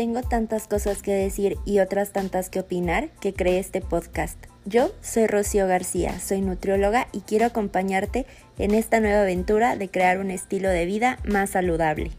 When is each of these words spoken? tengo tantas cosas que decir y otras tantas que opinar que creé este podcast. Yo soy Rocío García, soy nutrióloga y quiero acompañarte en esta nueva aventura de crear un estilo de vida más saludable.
tengo 0.00 0.22
tantas 0.22 0.66
cosas 0.66 1.02
que 1.02 1.12
decir 1.12 1.58
y 1.66 1.80
otras 1.80 2.10
tantas 2.10 2.48
que 2.48 2.60
opinar 2.60 3.10
que 3.20 3.34
creé 3.34 3.58
este 3.58 3.82
podcast. 3.82 4.38
Yo 4.64 4.92
soy 5.02 5.26
Rocío 5.26 5.66
García, 5.66 6.18
soy 6.20 6.40
nutrióloga 6.40 7.08
y 7.12 7.20
quiero 7.20 7.44
acompañarte 7.44 8.24
en 8.56 8.72
esta 8.72 9.00
nueva 9.00 9.20
aventura 9.20 9.76
de 9.76 9.90
crear 9.90 10.18
un 10.18 10.30
estilo 10.30 10.70
de 10.70 10.86
vida 10.86 11.18
más 11.24 11.50
saludable. 11.50 12.12